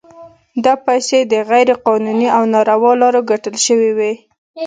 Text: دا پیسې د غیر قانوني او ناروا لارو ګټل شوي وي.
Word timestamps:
دا 0.65 0.73
پیسې 0.87 1.19
د 1.23 1.33
غیر 1.49 1.69
قانوني 1.85 2.27
او 2.37 2.43
ناروا 2.53 2.91
لارو 3.01 3.21
ګټل 3.31 3.55
شوي 3.65 3.91
وي. 3.97 4.13